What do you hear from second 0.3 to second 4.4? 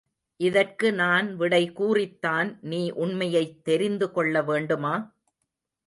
இதற்கு நான் விடை கூறித்தான் நீ உண்மையைத் தெரிந்து கொள்ள